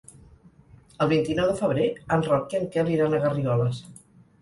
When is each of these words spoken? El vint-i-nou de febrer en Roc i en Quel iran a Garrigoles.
El 1.05 1.11
vint-i-nou 1.11 1.51
de 1.53 1.59
febrer 1.61 1.87
en 2.17 2.27
Roc 2.31 2.59
i 2.59 2.61
en 2.63 2.69
Quel 2.75 2.93
iran 2.97 3.19
a 3.19 3.25
Garrigoles. 3.29 3.89